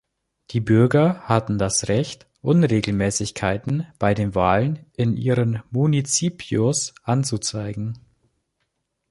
[0.49, 7.99] Die Bürger hatten das Recht Unregelmäßigkeiten bei den Wahlen in ihren Municipios anzuzeigen.